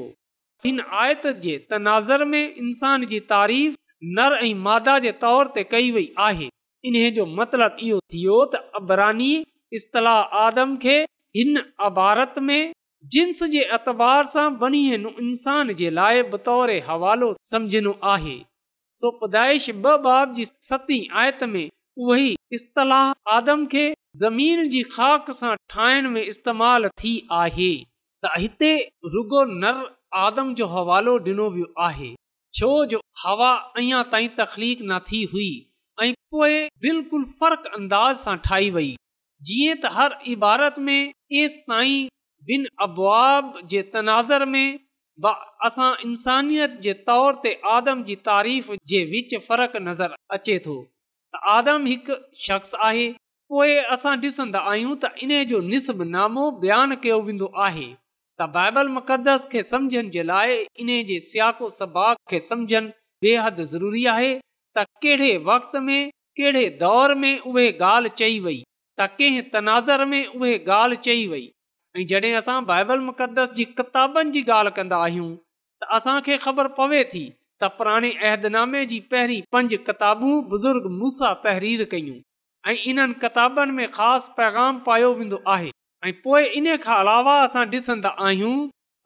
हिन 0.65 0.79
आयत 1.03 1.27
जे 1.43 1.55
तनाज़र 1.71 2.23
में 2.33 2.43
इंसान 2.65 3.05
जी 3.13 3.19
तारीफ़ 3.33 3.75
नर 4.19 4.35
ऐं 4.45 4.53
मादा 4.67 4.97
जे 5.07 5.11
तौर 5.23 5.51
ते 5.57 5.63
कई 5.73 5.91
वई 5.97 6.05
आहे 6.27 6.47
इन 6.91 6.97
जो 7.17 7.25
मतिलबु 7.41 7.81
इहो 7.87 7.99
थियो 8.13 8.39
त 8.53 8.79
अबरानी 8.81 9.31
इस्तलाह 9.79 10.39
आदम 10.45 10.75
खे 10.85 10.95
हिन 11.39 11.61
अबारत 11.89 12.39
में 12.51 12.61
जिन्स 13.15 13.43
जे 13.57 13.63
अतबार 13.79 14.31
सां 14.37 14.47
बन 14.63 14.79
इंसान 14.95 15.75
जे 15.83 15.89
लाइ 15.99 16.23
बतौर 16.31 16.73
हवालो 16.89 17.31
आहे 17.35 17.43
सो 17.49 19.11
समुझनो 19.19 19.61
ॿ 19.91 20.01
बाब 20.07 20.33
जी 20.39 20.45
सती 20.71 20.97
आयत 21.21 21.43
में 21.53 21.63
उही 21.97 22.35
इस्तलाह 22.53 23.31
आदम 23.35 23.65
खे 23.71 23.93
ज़मीन 24.19 24.69
जी 24.69 24.81
ख़ाक 24.95 25.31
सां 25.39 25.55
ठाहिण 25.69 26.09
में 26.09 26.21
इस्तेमाल 26.23 26.87
थी 27.01 27.13
आहे 27.39 27.71
त 28.23 28.29
हिते 28.37 28.71
रुगो 29.13 29.43
नर 29.59 29.79
आदम 30.25 30.53
जो 30.59 30.65
हवालो 30.75 31.17
डि॒नो 31.25 31.47
वियो 31.55 31.67
आहे 31.85 32.09
छो 32.59 32.69
जो 32.93 32.99
हवा 33.23 33.51
अञा 33.81 34.01
तख़लीक़ 34.13 34.83
न 34.83 34.99
थी 35.11 35.23
हुई 35.33 35.49
ऐं 36.03 36.11
पोइ 36.35 36.55
बिल्कुलु 36.87 37.25
फ़र्क़ु 37.43 37.73
अंदाज़ 37.79 38.17
सां 38.25 38.37
ठाही 38.47 38.69
वेई 38.77 38.95
जीअं 39.49 39.75
त 39.85 39.91
हर 39.97 40.15
इबारत 40.37 40.79
में 40.87 41.11
अबवाब 42.85 43.59
तनाज़र 43.95 44.45
में 44.53 44.79
असां 45.69 45.89
इंसानियत 46.09 46.79
जे 46.85 46.93
तौर 47.09 47.35
ते 47.45 47.53
आदम 47.75 48.03
जी 48.11 48.15
तारीफ़ 48.29 48.71
जे 48.93 49.03
विच 49.15 49.35
फ़र्क़ु 49.49 49.81
नज़र 49.89 50.15
अचे 50.37 50.57
थो 50.67 50.77
आदम 51.55 51.85
हिकु 51.85 52.13
शख़्स 52.45 52.73
आहे 52.87 53.05
पोइ 53.53 53.75
असां 53.95 54.15
ॾिसंदा 54.23 54.59
आहियूं 54.71 54.95
त 55.03 55.09
इन 55.27 55.31
जो 55.51 55.59
निसनामो 55.71 56.43
बयानु 56.63 56.95
कयो 57.05 57.17
वेंदो 57.27 57.47
आहे 57.67 57.85
त 57.93 58.47
बाइबल 58.57 58.87
मुक़दस 58.97 59.47
खे 59.53 59.63
समुझण 59.71 60.09
जे 60.15 60.23
लाइ 60.31 60.57
इन 60.85 60.89
जे 61.09 61.17
सियाको 61.27 61.69
सबाक 61.79 62.17
खे 62.33 62.39
समुझनि 62.49 62.91
बेहद 63.27 63.61
ज़रूरी 63.73 64.03
आहे 64.15 64.29
त 64.77 64.85
कहिड़े 65.05 65.31
वक़्त 65.51 65.75
में 65.87 66.09
कहिड़े 66.41 66.65
दौर 66.83 67.15
में 67.23 67.33
उहे 67.53 67.67
ॻाल्हि 67.71 68.11
चई 68.23 68.39
वई 68.47 68.59
त 68.99 69.09
कंहिं 69.21 69.41
तनाज़र 69.55 70.05
में 70.13 70.23
उहे 70.25 70.55
ॻाल्हि 70.79 70.97
चई 71.09 71.27
वई 71.35 71.45
ऐं 71.97 72.07
जॾहिं 72.13 72.33
असां 72.43 72.57
बाइबल 72.73 72.99
मुक़दस 73.11 73.51
जी 73.61 73.65
किताबनि 73.77 74.31
जी 74.37 74.43
ॻाल्हि 74.57 74.75
कंदा 74.81 75.03
आहियूं 75.09 75.29
त 75.35 75.95
असांखे 75.99 76.37
ख़बर 76.47 76.67
पवे 76.81 77.03
थी 77.13 77.25
त 77.61 77.67
पुराणे 77.77 78.09
अहदनामे 78.27 78.79
जी 78.91 78.99
पहिरीं 79.13 79.41
पंज 79.55 79.73
किताबूं 79.87 80.35
बुज़ुर्ग 80.53 80.85
मूसा 81.01 81.33
तहरीर 81.43 81.81
कयूं 81.91 82.15
ऐं 82.71 82.73
इन्हनि 82.91 83.13
किताबनि 83.23 83.71
में 83.79 83.87
ख़ासि 83.97 84.31
पैगाम 84.37 84.79
पायो 84.87 85.11
वेंदो 85.19 85.39
आहे 85.55 85.69
ऐं 86.07 86.13
पोइ 86.23 86.43
इन 86.61 86.69
खां 86.85 86.95
अलावा 87.03 87.35
असां 87.43 87.65
ॾिसंदा 87.75 88.13
आहियूं 88.29 88.55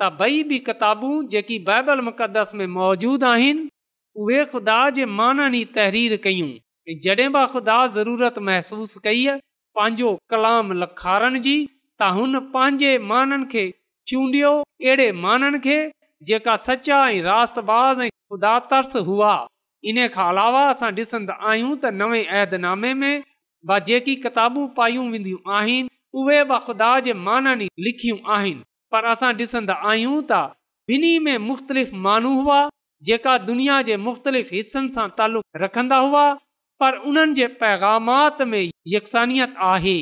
त 0.03 0.09
ॿई 0.27 0.39
बि 0.51 0.59
किताबूं 0.69 1.11
जेकी 1.35 1.57
बाइबल 1.71 2.01
मुक़द्दस 2.09 2.51
में 2.61 2.65
मौजूदु 2.77 3.25
आहिनि 3.31 3.67
उहे 4.25 4.39
ख़ुदा 4.55 4.77
जे 4.99 5.09
माननि 5.19 5.61
ई 5.63 5.67
तहरीर 5.79 6.17
कयूं 6.27 6.49
ऐं 6.91 7.03
जॾहिं 7.07 7.27
बि 7.39 7.43
ख़ुदा 7.57 7.77
ज़रूरत 7.99 8.39
महसूसु 8.51 9.03
कई 9.09 9.27
आहे 9.35 9.43
पंहिंजो 9.79 10.15
कलाम 10.35 10.73
लखारण 10.85 11.39
जी 11.49 11.57
त 11.67 12.13
हुन 12.19 12.41
पंहिंजे 12.57 12.95
माननि 13.13 13.49
खे 13.55 13.65
चूंडियो 14.09 14.55
अहिड़े 14.65 15.11
माननि 15.27 15.63
खे 15.71 15.77
जेका 16.31 16.55
सचा 16.71 16.99
ऐं 17.13 17.23
रातबाज़ 17.31 18.01
ऐं 18.05 18.11
ख़ुदा 18.35 18.57
तर्स 18.69 18.95
हुआ 19.07 19.31
इन 19.89 19.97
खां 20.13 20.23
अलावा 20.31 20.61
असां 20.71 20.89
ॾिसंदा 20.95 21.33
आहियूं 21.49 21.75
त 21.83 21.91
नवे 21.99 22.19
अहदनामे 22.37 22.89
में 23.01 23.23
जेकी 23.89 24.15
किताबू 24.23 24.63
पायूं 24.79 25.05
वेंदियूं 25.13 25.51
आहिनि 25.59 25.89
उहे 26.21 26.39
बि 26.49 26.57
ख़ुदा 26.65 26.89
जे 27.05 27.13
माननि 27.27 27.67
लिखियूं 27.85 28.17
आहिनि 28.37 28.63
पर 28.95 29.05
असां 29.13 29.31
ॾिसंदा 29.43 29.75
आहियूं 29.91 30.17
त 30.31 30.39
ॿिन्हिनि 30.91 31.23
में 31.27 31.37
मुख़्तलिफ़ 31.51 31.93
माण्हू 32.07 32.33
हुआ 32.41 32.59
जेका 33.11 33.37
दुनिया 33.51 33.77
जे 33.91 33.97
मुख़्तलिफ़ 34.07 34.51
हिसनि 34.57 34.91
सां 34.97 35.07
तालुक 35.21 35.63
रखंदा 35.65 36.01
हुआ 36.07 36.25
पर 36.83 36.99
उन्हनि 37.11 37.33
जे 37.41 37.47
पैगामात 37.63 38.41
में 38.53 38.61
यकसानियत 38.95 39.55
आहे 39.71 39.97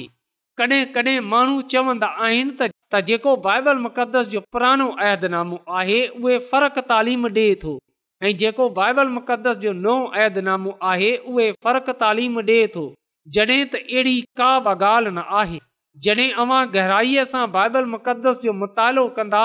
कॾहिं 0.61 0.83
कॾहिं 0.97 1.19
माण्हू 1.35 1.61
चवंदा 1.77 2.11
आहिनि 2.27 2.57
त 2.61 3.05
जेको 3.11 3.37
बाइबल 3.47 3.85
मुक़दस 3.87 4.33
जो 4.35 4.45
पुरानो 4.55 4.89
अहदनामो 5.07 5.61
आहे 5.81 6.01
उहे 6.19 6.41
फ़र्क 6.55 6.85
तालीम 6.93 7.25
ॾे 7.39 7.45
थो 7.65 7.79
ऐं 8.25 8.35
जेको 8.37 8.69
बाइबल 8.75 9.07
मुक़दस 9.13 9.57
जो 9.61 9.71
नओं 9.85 10.15
ऐदनामो 10.25 10.71
आहे 10.89 11.09
उहे 11.31 11.47
फ़र्क़ु 11.67 11.93
तालीम 12.03 12.37
ॾिए 12.41 12.67
थो 12.75 12.83
जॾहिं 13.37 13.63
त 13.71 13.79
अहिड़ी 13.81 14.13
का 14.41 14.51
बि 14.67 14.75
ॻाल्हि 14.89 15.11
न 15.15 15.23
आहे 15.39 15.57
जॾहिं 16.07 16.27
अवां 16.43 16.59
गहराईअ 16.75 17.25
सां 17.31 17.41
बाइबल 17.55 17.89
मुक़दस 17.95 18.39
जो 18.45 18.53
मुतालो 18.61 19.03
कंदा 19.17 19.41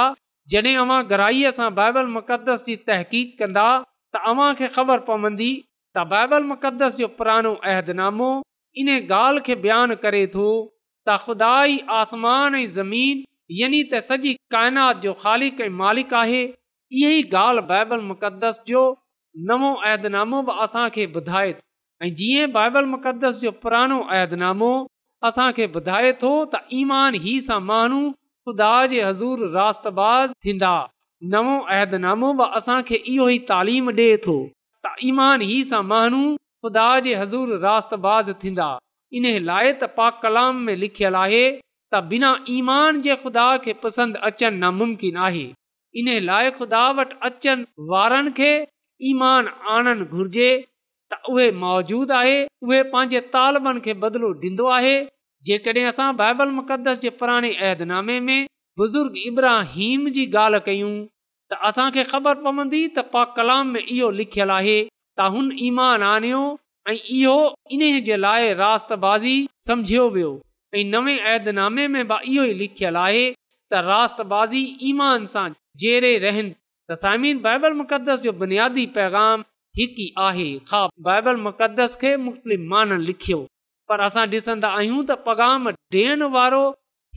जॾहिं 0.55 0.75
अवां 0.83 0.99
गहराईअ 1.13 1.51
सांबल 1.57 2.13
मुक़दस 2.19 2.65
जी 2.69 2.77
तहक़ीक़ 2.91 3.33
कंदा 3.41 3.67
त 4.17 4.23
अव्हां 4.35 4.49
खे 4.61 4.69
ख़बर 4.77 5.03
पवंदी 5.11 5.51
त 5.63 6.07
बाइबल 6.15 6.49
मुक़दस 6.53 6.97
जो 7.03 7.11
पुराणो 7.19 7.55
अहदनामो 7.73 8.31
इन 8.85 8.93
ॻाल्हि 9.01 9.45
खे 9.51 9.59
बयानु 9.67 9.99
करे 10.07 10.23
थो 10.37 10.49
त 10.55 11.21
ख़ुदा 11.27 11.51
ई 11.75 11.83
आसमान 12.05 12.61
ऐं 12.63 12.67
ज़मीन 12.79 13.27
यानी 13.63 13.85
त 13.91 14.05
सॼी 14.13 14.37
काइनात 14.57 15.05
जो 15.09 15.19
ख़ालिक 15.27 15.67
ऐं 15.69 15.71
मालिकु 15.83 16.21
आहे 16.23 16.43
इहो 16.91 17.09
ई 17.15 17.23
ॻाल्हि 17.37 17.63
बाइबल 17.71 18.01
मुक़दस 18.11 18.59
जो 18.69 18.83
नवो 19.49 19.71
अहदनामो 19.89 20.39
बि 20.47 20.53
असांखे 20.67 21.05
ॿुधाए 21.21 21.51
थो 21.59 21.65
ऐं 22.03 22.09
जीअं 22.21 22.53
बाइबल 22.53 22.85
मुक़ददस 22.93 23.35
जो 23.43 23.51
पुरानो 23.65 23.99
अहदनामो 24.17 24.69
असांखे 25.31 25.67
ॿुधाए 25.81 26.13
थो 26.23 26.31
त 26.55 26.61
ईमान 26.79 27.19
ई 27.19 27.35
सां 27.49 27.59
महानू 27.71 27.99
ख़ुदा 28.13 28.71
जे 28.95 29.03
हज़ूर 29.09 29.43
रास 29.57 29.83
बाज़ 29.99 30.33
थींदा 30.47 30.71
नवो 31.35 31.59
अहदनामो 31.77 32.33
बि 32.41 32.49
असांखे 32.61 33.03
इहो 33.17 33.29
ई 33.37 33.39
तालीम 33.53 33.93
डि॒ए 34.01 34.17
थो 34.29 34.39
त 34.87 34.95
ईमान 35.11 35.47
ई 35.49 35.61
सां 35.73 35.85
महानू 35.93 36.23
ख़ुदा 36.41 36.89
जे 37.09 37.15
हज़ूर 37.25 37.57
राज़ 38.07 38.33
थींदा 38.47 38.73
इन 39.21 39.31
लाइ 39.51 39.73
त 39.83 39.93
पाक 40.01 40.21
कलाम 40.25 40.65
में 40.71 40.75
लिखियलु 40.87 41.23
आहे 41.27 41.47
त 41.61 42.03
बिना 42.15 42.35
ईमान 42.61 43.05
जे 43.09 43.21
ख़ुदा 43.27 43.49
खे 43.69 43.81
पसंदि 43.87 44.25
अचणु 44.33 44.59
नामुमकिन 44.67 45.25
आहे 45.31 45.47
इन 46.01 46.09
लाइ 46.25 46.51
खुदा 46.57 46.83
वटि 46.97 47.17
अचनि 47.27 47.65
वारनि 47.93 48.31
खे 48.39 48.51
ईमान 49.11 49.47
आणणु 49.75 50.05
घुर्जे 50.17 50.51
त 51.11 51.19
उहे 51.33 51.47
मौजूदु 51.63 52.13
आहे 52.21 52.37
उहे 52.67 52.81
पंहिंजे 52.93 53.21
तालबनि 53.35 53.81
खे 53.85 53.93
बदिलो 54.03 54.29
ॾींदो 54.45 54.65
आहे 54.79 54.95
जेकॾहिं 55.49 55.85
असां 55.93 56.09
बाइबल 56.23 56.49
मुक़दस 56.59 56.99
जे 57.05 57.11
पुराणे 57.19 57.51
ऐदनामे 57.71 58.19
में 58.29 58.41
बुज़ुर्ग 58.81 59.13
इब्राहिम 59.31 60.09
जी 60.17 60.25
ॻाल्हि 60.45 60.61
कयूं 60.69 60.93
त 61.51 61.59
असांखे 61.69 62.03
ख़बर 62.13 62.35
पवंदी 62.47 62.81
त 62.97 63.07
पा 63.13 63.25
कलाम 63.39 63.71
में 63.75 63.83
इहो 63.85 64.11
लिखियल 64.21 64.51
आहे 64.61 64.79
त 65.19 65.29
हुन 65.35 65.51
ईमान 65.69 66.03
आणियो 66.15 66.43
ऐं 66.93 66.99
इहो 67.19 67.39
इन 67.75 67.83
जे 68.11 68.17
लाइ 68.27 68.53
रास 68.65 68.87
बाज़ी 69.07 69.37
सम्झियो 69.69 70.05
वियो 70.17 70.33
ऐं 70.79 70.85
नवे 70.97 71.15
ऐदनामे 71.37 71.87
में 71.95 72.03
बि 72.13 72.21
इहो 72.33 72.45
ई 72.53 72.59
लिखियल 72.65 72.97
आहे 73.07 73.25
त 73.73 73.87
रास 73.93 74.53
ईमान 74.93 75.27
सां 75.35 75.49
जहिड़े 75.81 76.17
रहंदु 76.25 76.55
तसामीर 76.93 77.37
बाइबल 77.47 77.73
मुक़दस 77.81 78.19
जो 78.23 78.33
बुनियादी 78.41 78.85
पैगाम 78.99 79.43
हिकु 79.79 80.03
ई 80.05 80.07
आहे 80.29 80.47
ख़ा 80.71 80.81
बाइबल 81.09 81.37
मुक़दस 81.43 81.95
खे 82.01 82.11
मुख़्तलिफ़ 82.27 82.61
मान 82.71 82.93
लिखियो 83.09 83.39
पर 83.89 84.01
असां 84.07 84.25
ॾिसन्दा 84.39 84.71
आहियूं 84.79 85.05
त 85.11 85.17
पैगाम 85.29 85.69
ॾियणु 85.97 86.29
वारो 86.37 86.63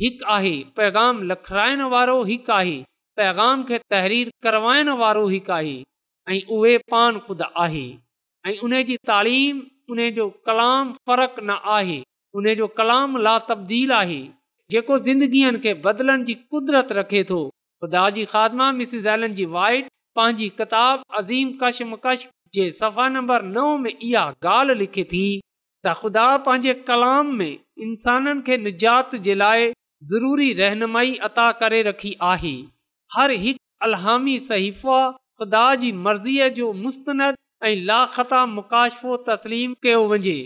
हिकु 0.02 0.28
आहे 0.36 0.54
पैगाम 0.80 1.24
लखाराइण 1.32 1.82
वारो 1.94 2.18
हिकु 2.32 2.54
आहे 2.58 2.76
पैगाम 3.22 3.64
खे 3.72 3.80
तहरीर 3.94 4.30
करवाइण 4.48 4.92
वारो 5.02 5.24
हिकु 5.32 5.54
आहे 5.60 5.74
ऐं 6.34 6.42
उहे 6.58 6.76
पान 6.96 7.18
ख़ुदि 7.30 7.48
आहे 7.64 7.86
ऐं 8.52 8.54
उन 8.68 8.76
जी 8.92 8.98
तालीम 9.12 9.64
उन 9.96 10.04
जो 10.20 10.28
कलाम 10.52 10.92
फ़र्क़ु 11.14 11.46
न 11.52 11.58
आहे 11.80 11.98
उन 12.42 12.54
जो 12.62 12.68
कलाम 12.82 13.18
ला 13.30 13.34
तब्दील 13.50 13.92
आहे 14.02 14.22
जेको 14.76 15.00
ज़िंदगीअ 15.10 15.52
खे 15.68 15.74
बदलण 15.90 16.28
जी 16.30 16.38
क़ुदिरत 16.44 16.96
रखे 17.02 17.24
थो 17.34 17.42
ख़ुदा 17.84 18.10
जी 22.56 22.70
सफ़ा 22.72 23.08
नंबर 23.10 23.44
थी 25.04 25.42
त 25.86 25.94
ख़ुदा 26.00 26.26
पंहिंजे 26.46 26.74
कलाम 26.88 27.28
में 27.38 27.54
इंसाननि 27.86 28.42
खे 28.48 28.58
निजात 28.64 29.14
जे 29.28 29.36
लाइ 29.36 29.70
ज़रूरी 30.10 30.52
रहनुमाई 30.60 31.16
अता 31.28 31.52
करे 31.62 31.82
रखी 31.88 32.14
आहे 32.32 32.52
हर 33.16 33.32
हिकु 33.46 33.86
अलामी 33.88 34.38
सहीफ़ा 34.50 35.00
ख़ुदा 35.12 35.64
जी 35.86 35.92
मर्ज़ीअ 36.10 36.50
जो 36.60 36.72
मुस्त 36.84 37.10
ऐं 37.70 37.76
लाखता 37.88 38.46
मुकाशफ़ो 38.58 39.18
तस्लीम 39.30 39.74
कयो 39.84 40.06
वञे 40.12 40.38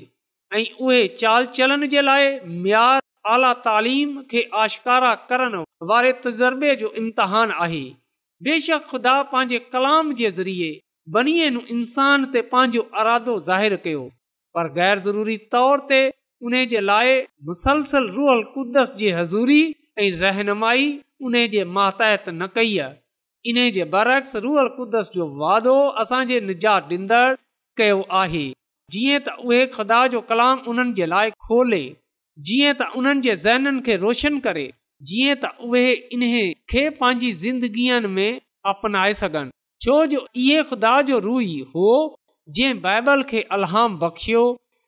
ऐं 0.59 0.65
उहे 0.85 1.07
चाल 1.19 1.45
चलनि 1.57 1.87
जे 1.97 2.01
लाइ 2.01 2.31
आला 3.33 3.51
तालीम 3.65 4.19
खे 4.31 4.41
आशकारा 4.63 5.13
करण 5.29 5.55
वारे 5.91 6.11
तज़ुर्बे 6.25 6.73
जो 6.81 6.89
इम्तिहानु 7.01 7.53
आहे 7.65 7.83
बेशक 8.47 8.83
खुदा 8.89 9.13
पंहिंजे 9.31 9.59
कलाम 9.75 10.11
जे 10.19 10.29
ज़रिए 10.39 10.67
बनीअ 11.13 11.49
इंसान 11.77 12.25
ते 12.35 12.41
पंहिंजो 12.51 12.81
अरादो 13.03 13.37
ज़ाहिरु 13.47 13.77
कयो 13.85 14.03
पर 14.57 14.71
ग़ैर 14.77 14.99
ज़रूरी 15.07 15.37
तौर 15.55 15.83
ते 15.91 15.99
उन 16.49 16.61
जे 16.75 16.79
लाइ 16.91 17.17
मुसलसल 17.49 18.07
रुअल 18.19 18.43
कुदस 18.53 18.93
जी 19.01 19.09
हज़ूरी 19.19 19.59
ऐं 20.05 20.11
रहनुमाई 20.25 20.85
उन 21.29 21.41
जे 21.57 21.63
महत 21.79 22.29
न 22.29 22.49
कई 22.59 22.77
आहे 22.85 23.53
इन 23.53 23.65
जे 23.79 23.83
बरक्स 23.97 24.35
रुअल 24.47 24.69
कुदस 24.77 25.11
जो 25.17 25.27
वादो 25.41 25.75
असांजे 26.05 26.39
निजात 26.51 26.93
ॾींदड़ 26.93 27.35
कयो 27.81 27.99
आहे 28.23 28.45
जीअं 28.95 29.19
त 29.25 29.39
उहे 29.49 29.65
ख़ुदा 29.77 30.03
जो 30.17 30.21
कलाम 30.33 30.65
उन्हनि 30.73 30.93
जे 31.01 31.05
लाइ 31.15 31.31
खोले 31.49 31.83
जीअं 32.37 32.73
त 32.79 32.85
उन्हनि 32.99 33.31
जे 33.87 33.95
रोशन 33.97 34.37
करे 34.47 34.63
जीअं 35.09 35.35
त 35.43 35.51
उहे 35.67 35.83
इन 36.17 36.21
खे 36.71 36.81
पंहिंजी 37.01 37.29
ज़िंदगीअ 37.41 39.43
छो 39.85 39.95
जो 40.11 40.19
इहो 40.41 40.59
ख़ुदा 40.69 40.91
जो 41.07 41.17
रूही 41.23 41.55
हो 41.75 41.85
अलहाम 43.55 43.97
बख़्शियो 43.99 44.41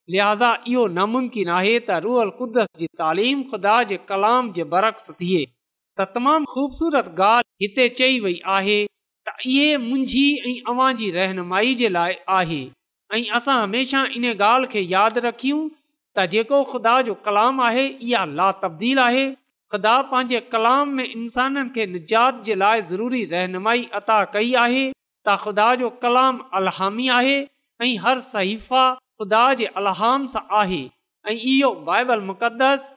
लिहाज़ा 0.10 0.50
इहो 0.72 0.84
नामुमकिन 0.98 1.50
आहे 1.60 1.74
त 1.88 1.96
रूहल 2.06 2.30
कुदस 2.42 2.70
जी 2.80 2.88
तालीम 3.02 3.42
ख़ुदा 3.52 3.76
जे 3.92 3.98
कलाम 4.12 4.46
जे 4.60 4.64
बरक्स 4.76 5.06
थिए 5.22 5.42
त 6.00 6.06
तमामु 6.16 6.50
ख़ूबसूरत 6.54 7.08
ॻाल्हि 7.28 7.52
हिते 7.66 7.86
चई 8.02 8.16
वई 8.28 8.36
आहे 8.58 8.80
त 8.86 9.28
इहे 9.46 9.68
मुंहिंजी 9.88 10.26
ऐं 10.52 10.56
अवांजी 10.74 11.08
रहनुमाई 11.20 11.72
जे 11.84 11.88
लाइ 12.00 12.12
आहे 12.40 12.62
ऐं 13.16 13.24
असां 13.40 13.58
हमेशा 13.64 14.00
इन 14.16 14.24
ॻाल्हि 14.34 14.68
खे 14.74 14.82
यादि 14.94 15.20
रखियूं 15.30 15.62
त 16.18 16.24
जेको 16.34 16.60
ख़ुदा 16.70 16.92
जो 17.08 17.14
कलाम 17.26 17.60
आहे 17.64 17.82
इहा 18.04 18.22
ला 18.38 18.46
तब्दील 18.60 19.00
आहे 19.02 19.26
ख़ुदा 19.74 19.92
पंहिंजे 20.14 20.40
कलाम 20.54 20.94
में 21.00 21.04
इंसाननि 21.08 21.66
खे 21.76 21.86
निजात 21.96 22.40
जे 22.48 22.56
लाइ 22.62 22.82
ज़रूरी 22.92 23.20
रहनुमाई 23.34 23.84
अता 24.00 24.16
कई 24.36 24.50
आहे 24.62 24.86
त 24.86 25.36
ख़ुदा 25.44 25.68
जो 25.82 25.90
कलाम 26.06 26.40
अलहामी 26.62 27.06
आहे 27.18 27.36
ऐं 27.42 27.92
हर 28.08 28.24
सहीफ़ा 28.30 28.88
ख़ुदा 28.96 29.44
जे 29.62 29.70
अलहाम 29.84 30.26
सां 30.38 30.44
आहे 30.62 30.82
ऐं 31.28 31.38
इहो 31.52 31.72
बाइबल 31.92 32.26
मुक़दस 32.32 32.90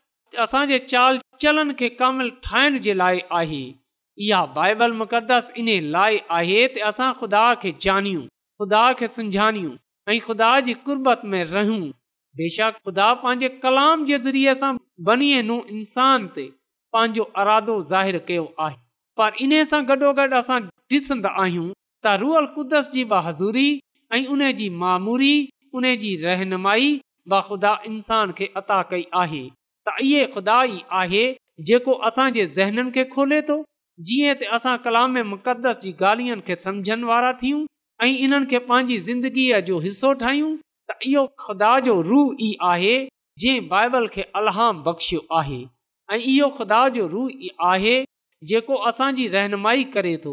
असांजे 0.48 0.78
चाल 0.94 1.20
चलनि 1.46 1.78
खे 1.84 1.92
कमल 2.00 2.32
ठाहिण 2.48 2.80
जे 2.90 2.94
लाइ 3.04 3.22
आहे 3.42 3.62
इहा 4.28 4.42
बाइबल 4.58 4.96
मुक़दस 5.04 5.52
इन 5.64 5.70
लाइ 5.98 6.22
आहे 6.40 6.58
त 6.64 6.90
असां 6.92 7.10
ख़ुदा 7.22 7.44
खे 7.66 7.76
जाणियूं 7.88 8.26
ख़ुदा 8.34 8.84
खे 9.02 9.12
सम्झाणियूं 9.22 9.76
ऐं 10.16 10.20
ख़ुदा 10.28 10.52
जी 10.70 10.80
कुर्बत 10.88 11.32
में 11.34 11.42
रहूं 11.56 11.80
बेशक 12.38 12.76
ख़ुदा 12.86 13.06
पंहिंजे 13.22 13.48
कलाम 13.62 14.04
जे 14.08 14.16
ज़रिए 14.24 14.52
सां 14.62 14.72
बनीअ 15.06 15.38
न 15.44 15.54
इंसान 15.76 16.26
ते 16.34 16.42
पंहिंजो 16.96 17.22
अरादो 17.44 17.74
ज़ाहिरु 17.90 18.20
कयो 18.28 18.44
आहे 18.66 18.76
पर 19.22 19.40
इन 19.46 19.62
सां 19.70 19.80
गॾोगॾु 19.88 20.26
असां 20.40 20.58
ॾिसंदा 20.98 21.30
आहियूं 21.44 21.64
त 22.06 22.18
रुअल 22.22 22.46
क़ुदस 22.58 22.90
जी 22.92 23.04
बहाज़ूरी 23.14 23.66
हाज़ूरी 23.68 24.26
ऐं 24.26 24.36
उन 24.36 24.52
जी 24.60 24.68
मामूरी 24.84 25.32
उनजी 25.80 26.12
रहनुमाई 26.26 26.92
बा 27.34 27.40
ख़ुदा 27.48 27.74
इंसान 27.90 28.34
खे 28.40 28.48
अता 28.62 28.78
कई 28.92 29.04
आहे 29.24 29.42
त 29.88 29.96
इहे 30.06 30.22
ख़ुदा 30.38 30.60
ई 30.76 30.80
आहे 31.02 31.24
जेको 31.72 31.98
असां 32.10 32.28
ज़हननि 32.38 32.90
खे 32.98 33.04
खोले 33.16 33.42
थो 33.52 33.58
जीअं 34.10 34.34
त 34.42 34.52
असां 34.60 34.76
कलाम 34.88 35.20
मुक़दस 35.34 35.82
जी 35.86 35.96
ॻाल्हियुनि 36.06 36.46
खे 36.50 36.58
सम्झनि 36.68 37.10
वारा 37.12 37.34
थियूं 37.44 37.62
ऐं 38.08 38.12
इन्हनि 38.28 38.52
खे 38.54 38.66
पंहिंजी 38.72 39.02
ज़िंदगीअ 39.12 39.60
जो 39.70 39.82
हिसो 39.88 40.12
ठाहियूं 40.26 40.58
त 40.90 40.98
इहो 41.06 41.26
ख़ुदा 41.40 41.70
जो 41.86 41.94
रूह 42.06 42.28
ई 42.40 42.50
आहे 42.68 42.94
जंहिं 43.42 43.66
बाइबल 43.72 44.06
खे 44.14 44.22
अलहाम 44.38 44.82
बख़्शियो 44.86 45.20
आहे 45.40 45.58
ऐं 46.14 46.16
इहो 46.30 46.48
ख़ुदा 46.56 46.80
जो 46.96 47.06
रूह 47.12 47.28
ई 47.32 47.50
आहे 47.72 47.92
जेको 48.52 48.76
असांजी 48.90 49.26
रहनुमाई 49.34 49.84
करे 49.96 50.14
थो 50.24 50.32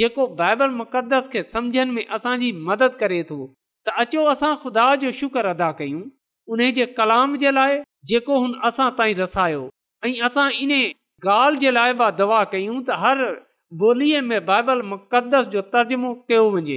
जेको 0.00 0.26
बाइबल 0.40 0.76
मुक़दस 0.80 1.28
खे 1.32 1.42
समुझण 1.48 1.92
में 1.96 2.04
असांजी 2.18 2.50
मदद 2.70 2.94
करे 3.02 3.22
थो 3.30 3.38
त 3.86 3.96
अचो 4.04 4.24
असां 4.34 4.52
ख़ुदा 4.64 4.84
जो 5.04 5.10
शुक्र 5.22 5.52
अदा 5.56 5.70
कयूं 5.80 6.04
उन 6.56 6.62
जे 6.80 6.86
कलाम 7.00 7.36
जे 7.44 7.54
लाइ 7.58 7.78
जेको 8.12 8.38
हुन 8.44 8.54
असां 8.70 8.90
ताईं 9.00 9.16
रसायो 9.24 9.64
ऐं 10.04 10.14
असां 10.30 10.48
इन 10.66 10.76
ॻाल्हि 11.28 11.60
जे 11.64 11.70
लाइ 11.80 11.92
बि 12.04 12.10
दवा 12.22 12.42
कयूं 12.54 12.78
त 12.90 13.00
हर 13.06 13.24
ॿोलीअ 13.82 14.20
में 14.28 14.38
बाइबल 14.52 14.82
मुक़दस 14.92 15.48
जो 15.56 15.62
तर्जुमो 15.74 16.12
कयो 16.30 16.44
वञे 16.58 16.76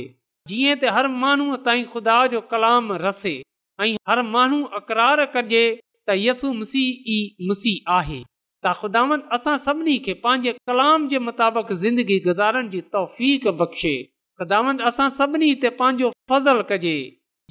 जीअं 0.50 0.76
त 0.82 0.92
हर 0.94 1.08
माण्हूअ 1.22 1.56
ताईं 1.66 1.86
ख़ुदा 1.94 2.16
जो 2.34 2.40
कलाम 2.52 2.92
रसे 3.06 3.34
ऐं 3.82 3.96
हर 4.10 4.22
माण्हू 4.36 4.60
अक़रार 4.80 5.24
कजे 5.36 5.64
त 6.08 6.12
यसु 6.26 6.52
मसीह 6.62 7.12
ई 7.16 7.20
मसीह 7.50 7.92
आहे 7.98 8.20
त 8.64 8.72
ख़ुदावंद 8.80 9.24
असां 9.38 9.56
सभिनी 9.66 9.98
खे 10.08 10.14
पंहिंजे 10.24 10.54
कलाम 10.72 11.08
जे 11.14 11.20
मुताबिक़ 11.28 11.74
ज़िंदगी 11.84 12.18
गुज़ारण 12.28 12.70
जी 12.74 12.82
तौफ़ीक़ 12.96 13.48
बख़्शे 13.62 13.94
ख़ुदांद 14.42 14.82
असां 14.92 15.08
सभिनी 15.20 15.50
ते 15.64 15.70
पंहिंजो 15.82 16.10
फज़लु 16.34 16.66
कजे 16.74 16.96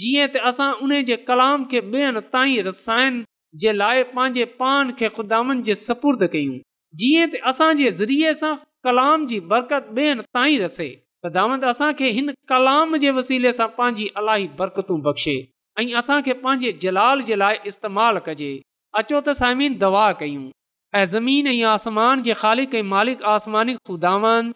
जीअं 0.04 0.26
त 0.36 0.44
असां 0.50 0.68
उन 0.86 0.94
जे 1.10 1.18
कलाम 1.30 1.66
खे 1.74 1.82
ॿियनि 1.94 2.22
ताईं 2.36 2.58
रसाइण 2.70 3.20
जे 3.64 3.76
लाइ 3.80 4.02
पंहिंजे 4.16 4.48
पान 4.64 4.90
खे 5.02 5.12
ख़ुदावंद 5.20 5.68
जे 5.70 5.78
सपुर्द 5.86 6.26
कयूं 6.36 6.58
जीअं 7.04 7.28
त 7.36 7.44
असांजे 7.54 7.94
ज़रिये 8.02 8.34
सां 8.44 8.52
कलाम 8.88 9.28
जी 9.34 9.40
बरकत 9.54 9.92
ॿेअनि 10.00 10.26
ताईं 10.40 10.58
रसे 10.64 10.90
ख़ुदांत 11.24 11.64
असांखे 11.68 12.08
हिन 12.10 12.30
कलाम 12.50 12.96
जे 13.00 13.10
वसीले 13.16 13.50
सां 13.56 13.66
पंहिंजी 13.78 14.06
अलाई 14.20 14.46
बरकतूं 14.58 15.00
बख़्शे 15.06 15.34
ऐं 15.80 15.92
असांखे 16.00 16.32
पंहिंजे 16.44 16.70
जलाल 16.84 17.20
जे 17.30 17.36
लाइ 17.40 17.56
इस्तेमालु 17.70 18.20
कजे 18.28 18.48
अचो 19.00 19.18
त 19.26 19.34
साइमीन 19.40 19.72
दवा 19.82 20.04
कयूं 20.22 20.46
ऐं 21.00 21.04
ज़मीन 21.14 21.46
ऐं 21.52 21.60
आसमान 21.76 22.22
जे 22.28 22.32
ख़ालिक 22.44 22.74
ऐं 22.80 22.88
मालिक 22.94 23.18
आसमानी 23.34 23.74
खुदांद 23.88 24.54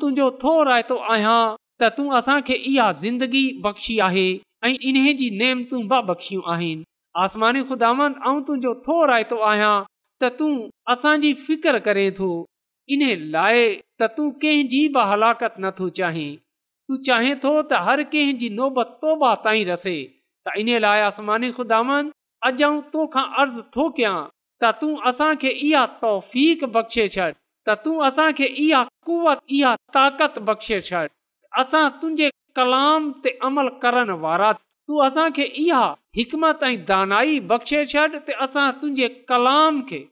तुंहिंजो 0.00 0.28
थो 0.44 0.54
रायतो 0.70 0.96
आहियां 1.16 1.36
त 1.80 1.90
तूं 1.98 2.08
असांखे 2.20 2.56
इहा 2.70 2.88
ज़िंदगी 3.04 3.44
बख़्शी 3.68 3.98
आहे 4.08 4.26
ऐं 4.64 5.16
जी 5.20 5.28
नेम 5.44 5.58
ॿ 5.74 6.00
बख़्शियूं 6.12 6.46
आहिनि 6.54 6.82
आसमानी 7.26 7.62
ख़ुदावन 7.72 8.16
ऐं 8.32 8.38
तुंहिंजो 8.48 8.72
थो 8.88 8.96
रायतो 9.12 9.42
आहियां 9.50 9.76
त 10.24 10.32
तूं 10.40 10.52
असांजी 10.96 11.32
फिकिर 11.46 11.78
करे 11.90 12.08
थो 12.20 12.32
इन 12.90 13.02
लाइ 13.32 13.66
त 14.00 14.06
तूं 14.16 14.30
कंहिंजी 14.42 14.80
बि 14.94 15.00
हलाकत 15.10 15.54
नथो 15.64 15.88
चाहीं 15.98 16.30
तूं 16.90 16.96
चाहीं 17.08 17.34
थो 17.44 17.50
त 17.62 17.78
हर 17.88 18.02
कंहिंजी 18.14 18.48
नोबत 18.60 18.96
तोबा 19.02 19.34
त 19.44 20.54
इन 20.62 20.70
लाइ 20.84 21.00
आसमान 21.10 21.50
तोखां 22.92 23.24
अर्ज़ु 23.42 23.62
थो 23.76 23.84
कयां 23.98 24.16
त 24.62 24.72
तूं 24.80 24.90
असांखे 25.10 25.50
इहा 25.66 25.82
तौफ़ 26.00 26.64
बख़्शे 26.78 27.06
छॾ 27.16 27.28
त 27.68 27.76
तूं 27.84 27.94
असांखे 28.06 28.46
इहा 28.64 28.80
कुवत 29.10 29.40
इहा 29.58 29.74
ताक़त 29.98 30.38
बख़्शे 30.48 30.80
छॾ 30.88 31.04
असां 31.64 31.84
तुंहिंजे 32.00 32.30
कलाम 32.60 33.10
ते 33.26 33.36
अमल 33.50 33.68
करण 33.84 34.10
वारा 34.24 34.52
तूं 34.58 35.00
असांखे 35.06 35.44
इहा 35.66 35.84
हिकमत 36.22 36.62
ऐं 36.70 36.76
दानाई 36.90 37.38
बख़्शे 37.54 37.84
छॾ 37.92 38.06
त 38.16 38.38
असां 38.48 38.66
तुंहिंजे 38.82 39.08
कलाम 39.34 39.80
खे 39.92 40.02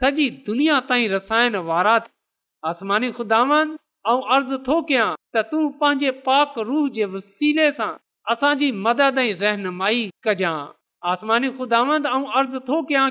सॼी 0.00 0.28
दुनिया 0.46 0.78
ताईं 0.88 1.08
रसायण 1.10 1.54
वारा 1.68 1.98
थिया 2.04 2.68
आसमानींदेमानी 2.68 3.76
अर्ज़ु 4.34 4.58
थो 12.68 12.72
कयां 12.82 13.06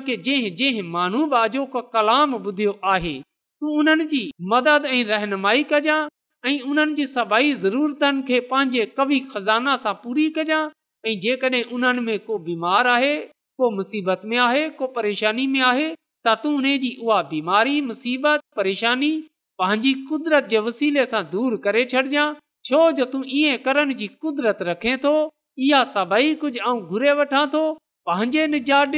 कलाम 1.96 2.36
ॿुधियो 2.36 2.78
आहे 2.94 3.16
तूं 3.60 3.78
उन्हनि 3.80 4.06
जी 4.14 4.22
मदद 4.54 4.86
ऐं 4.94 5.04
रहनुमाई 5.10 5.64
कजांइ 5.74 6.08
ऐं 6.54 6.60
उन्हनि 6.70 6.94
जी 7.02 7.06
सभई 7.18 7.54
ज़रूरतनि 7.66 8.22
खे 8.28 8.40
पंहिंजे 8.54 8.86
कवि 9.02 9.20
ख़ज़ाना 9.34 9.76
सां 9.86 9.94
पूरी 10.06 10.30
कजांइ 10.38 10.72
ऐं 11.16 11.20
जेकॾहिं 11.28 11.64
उन्हनि 11.80 12.02
में 12.10 12.18
को 12.30 12.38
बीमार 12.50 12.88
आहे 12.98 13.16
को 13.62 13.76
मुसीबत 13.76 14.22
में 14.34 14.38
आहे 14.50 14.70
को 14.80 14.88
परेशानी 15.00 15.46
में 15.58 15.62
आहे 15.74 15.94
त 16.26 16.34
तूं 16.44 16.52
हुनजी 16.54 16.90
उहा 17.06 17.18
बीमारी 17.32 17.74
मुसीबत 17.88 18.44
परेशानी 18.60 19.10
पंहिंजी 19.62 19.92
कुदरत 20.12 20.48
जे 20.54 20.60
वसीले 20.68 21.04
सां 21.12 21.22
दूर 21.34 21.56
करे 21.66 21.84
छॾिजांइ 21.92 22.32
छो 22.70 22.80
जो 23.00 23.06
तूं 23.12 23.22
ईअं 23.42 23.60
करण 23.66 23.92
जी 24.02 24.08
कुदरत 24.26 24.64
रखे 24.70 24.94
थो 25.06 25.12
इहा 25.68 25.84
सभई 25.96 26.34
कुझु 26.46 26.64
ऐं 26.72 26.76
घुरे 26.96 27.14
वठां 27.22 27.44
थो 27.54 27.64
पंहिंजे 28.10 28.44
निजात 28.56 28.98